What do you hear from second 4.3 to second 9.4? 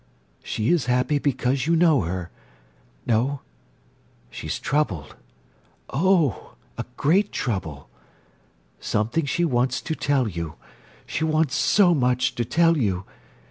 is troubled. Oh—a great trouble! Something